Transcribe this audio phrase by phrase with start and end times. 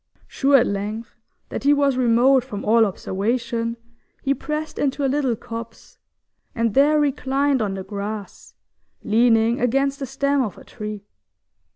[0.27, 1.13] Sure at length
[1.49, 3.77] that he was remote from all observation,
[4.23, 5.99] he pressed into a little copse,
[6.55, 8.55] and there reclined on the grass,
[9.03, 11.05] leaning against the stem of a tree.